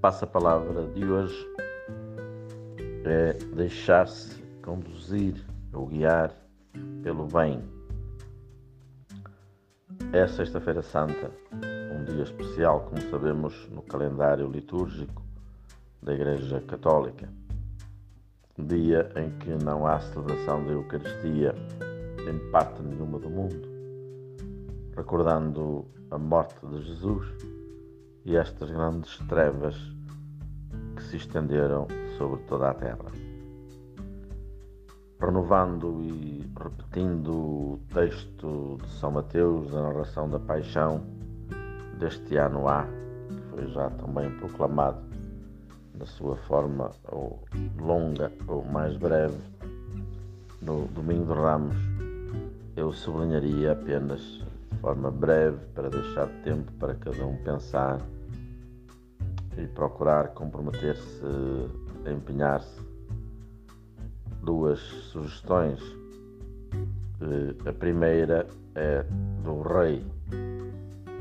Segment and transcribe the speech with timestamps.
[0.00, 1.46] passa-palavra de hoje
[3.04, 5.34] é deixar-se conduzir
[5.74, 6.34] ou guiar
[7.02, 7.62] pelo bem.
[10.12, 11.30] É Sexta-feira Santa,
[11.94, 15.22] um dia especial, como sabemos, no calendário litúrgico
[16.02, 17.28] da Igreja Católica.
[18.58, 21.54] Dia em que não há celebração da Eucaristia
[22.26, 23.68] em parte nenhuma do mundo,
[24.96, 27.59] recordando a morte de Jesus
[28.24, 29.76] e estas grandes trevas
[30.96, 31.86] que se estenderam
[32.18, 33.06] sobre toda a terra.
[35.20, 41.02] Renovando e repetindo o texto de São Mateus, da narração da paixão
[41.98, 42.84] deste ano A,
[43.28, 45.00] que foi já também proclamado
[45.94, 47.44] na sua forma ou
[47.78, 49.36] longa ou mais breve
[50.62, 51.76] no Domingo de Ramos,
[52.76, 54.42] eu sublinharia apenas
[54.80, 58.00] forma breve para deixar tempo para cada um pensar
[59.56, 61.22] e procurar comprometer-se,
[62.10, 62.80] empenhar-se.
[64.42, 65.78] Duas sugestões.
[67.20, 69.04] Eh, a primeira é
[69.44, 70.04] do rei.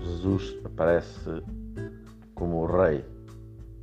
[0.00, 1.42] Jesus aparece
[2.34, 3.04] como o rei,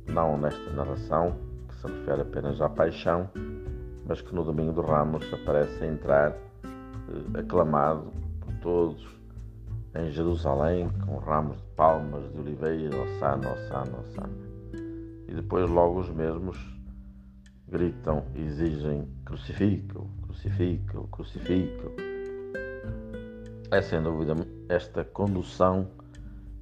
[0.06, 1.36] não nesta narração,
[1.68, 3.28] que se refere apenas à paixão,
[4.06, 8.10] mas que no domingo do Ramos aparece a entrar eh, aclamado
[8.40, 9.15] por todos
[9.98, 14.46] em Jerusalém, com ramos de palmas de oliveira, Osana, Osana, Osana.
[15.28, 16.58] E depois logo os mesmos
[17.68, 21.96] gritam exigem crucifica-o, crucifica-o, crucifica-o.
[23.70, 24.34] É sem dúvida
[24.68, 25.88] esta condução,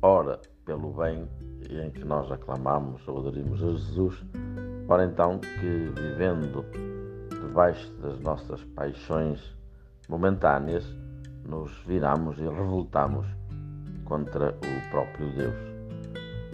[0.00, 1.28] ora pelo bem
[1.68, 4.24] em que nós aclamamos ou aderimos a Jesus,
[4.88, 6.64] ora então que vivendo
[7.30, 9.55] debaixo das nossas paixões
[10.08, 10.84] momentâneas,
[11.48, 13.27] nos viramos e revoltamos
[14.05, 15.55] contra o próprio Deus.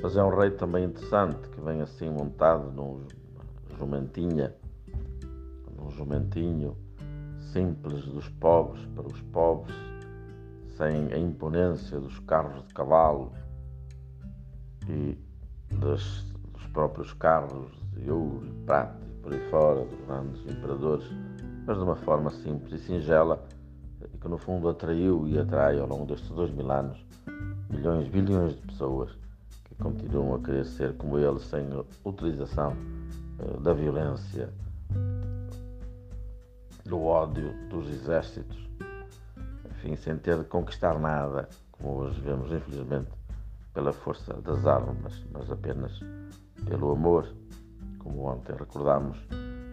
[0.03, 3.07] Mas é um rei também interessante que vem assim montado num
[3.79, 4.55] jumentinha,
[5.77, 6.77] num jumentinho
[7.53, 9.75] simples dos pobres para os pobres,
[10.77, 13.33] sem a imponência dos carros de cavalo
[14.89, 15.19] e
[15.77, 16.31] dos
[16.73, 21.11] próprios carros de ouro e prata e por aí fora, dos grandes imperadores,
[21.67, 23.45] mas de uma forma simples e singela
[24.13, 26.99] e que no fundo atraiu e atrai ao longo destes dois mil anos
[27.71, 29.11] milhões, bilhões de pessoas
[29.65, 31.67] que continuam a querer ser como ele sem
[32.05, 32.75] utilização
[33.39, 34.51] uh, da violência,
[36.85, 38.59] do ódio dos exércitos,
[39.71, 43.11] enfim, sem ter de conquistar nada, como hoje vemos infelizmente
[43.73, 46.01] pela força das armas, mas apenas
[46.69, 47.29] pelo amor,
[48.01, 49.19] como ontem recordámos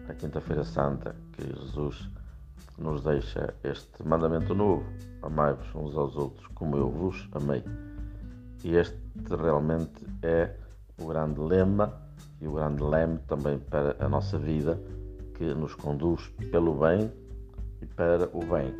[0.06, 2.08] na Quinta-feira Santa que Jesus
[2.78, 4.84] nos deixa este mandamento novo:
[5.22, 7.62] amai-vos uns aos outros como eu vos amei.
[8.64, 8.98] E este
[9.28, 10.54] realmente é
[11.00, 11.92] o grande lema
[12.40, 14.80] e o grande leme também para a nossa vida,
[15.34, 17.12] que nos conduz pelo bem
[17.80, 18.74] e para o bem.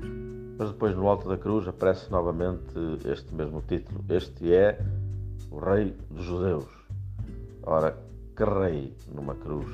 [0.59, 2.75] Mas depois no alto da cruz aparece novamente
[3.05, 4.78] este mesmo título: Este é
[5.50, 6.69] o Rei dos Judeus.
[7.62, 7.97] Ora,
[8.37, 9.69] que rei numa cruz,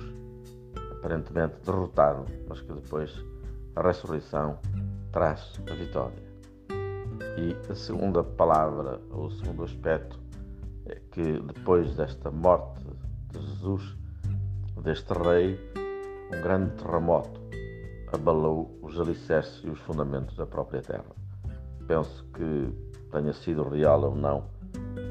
[0.93, 3.11] aparentemente derrotado, mas que depois
[3.77, 4.59] a ressurreição
[5.13, 6.23] traz a vitória.
[7.37, 10.19] E a segunda palavra, ou o segundo aspecto,
[10.87, 12.85] é que depois desta morte
[13.33, 13.97] de Jesus,
[14.83, 15.59] deste rei,
[16.33, 17.41] um grande terremoto
[18.13, 21.05] abalou os alicerces e os fundamentos da própria terra.
[21.89, 22.73] Penso que
[23.11, 24.45] tenha sido real ou não,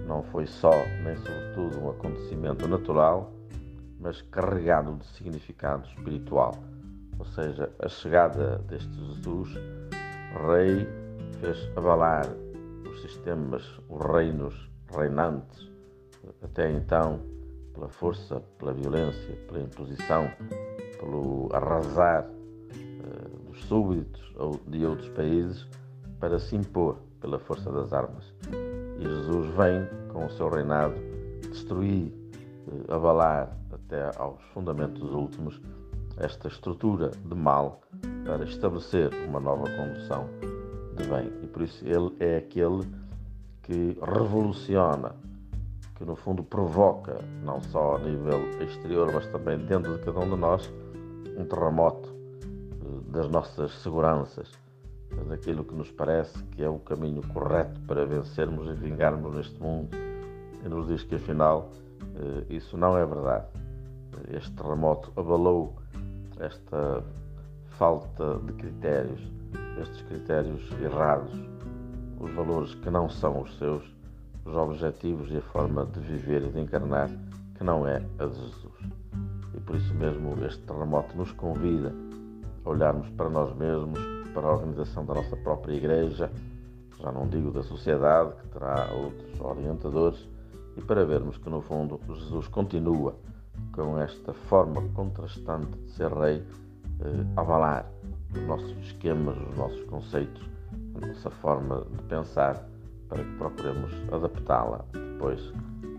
[0.07, 0.71] não foi só
[1.03, 3.31] nem sobretudo um acontecimento natural,
[3.99, 6.53] mas carregado de significado espiritual
[7.19, 9.49] ou seja, a chegada deste Jesus,
[10.47, 10.87] rei,
[11.39, 12.25] fez abalar
[12.89, 15.69] os sistemas, os reinos reinantes,
[16.41, 17.19] até então
[17.73, 20.29] pela força, pela violência, pela imposição,
[20.99, 25.67] pelo arrasar uh, dos súbditos ou de outros países,
[26.19, 28.33] para se impor pela força das armas.
[28.99, 30.95] E Jesus vem com o seu reinado
[31.49, 32.13] destruir,
[32.67, 35.59] uh, abalar até aos fundamentos últimos
[36.17, 37.81] esta estrutura de mal
[38.25, 40.27] para estabelecer uma nova condução
[40.95, 41.31] de bem.
[41.41, 42.87] E por isso ele é aquele
[43.63, 45.15] que revoluciona,
[45.95, 50.29] que no fundo provoca, não só a nível exterior, mas também dentro de cada um
[50.29, 50.71] de nós,
[51.37, 54.51] um terremoto eh, das nossas seguranças,
[55.27, 59.89] daquilo que nos parece que é o caminho correto para vencermos e vingarmos neste mundo.
[60.63, 61.71] E nos diz que afinal
[62.15, 63.45] eh, isso não é verdade.
[64.29, 65.75] Este terremoto abalou
[66.43, 67.03] esta
[67.77, 69.21] falta de critérios,
[69.81, 71.33] estes critérios errados,
[72.19, 73.83] os valores que não são os seus,
[74.45, 77.09] os objetivos e a forma de viver e de encarnar
[77.55, 78.73] que não é a de Jesus.
[79.55, 81.93] E por isso mesmo este terremoto nos convida
[82.65, 83.99] a olharmos para nós mesmos,
[84.33, 86.31] para a organização da nossa própria igreja,
[86.99, 90.27] já não digo da sociedade, que terá outros orientadores,
[90.75, 93.15] e para vermos que no fundo Jesus continua
[93.73, 96.43] com esta forma contrastante de ser rei,
[97.01, 97.85] eh, avalar
[98.33, 100.43] os nossos esquemas, os nossos conceitos,
[100.95, 102.67] a nossa forma de pensar,
[103.09, 105.53] para que procuremos adaptá-la depois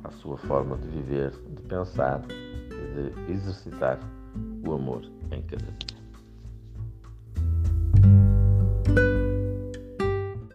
[0.05, 3.99] à sua forma de viver, de pensar e de exercitar
[4.67, 5.94] o amor em cada dia.